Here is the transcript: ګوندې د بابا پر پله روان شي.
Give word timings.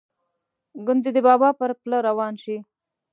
ګوندې 0.85 1.09
د 1.15 1.17
بابا 1.27 1.49
پر 1.59 1.71
پله 1.81 1.97
روان 2.07 2.33
شي. 2.43 2.57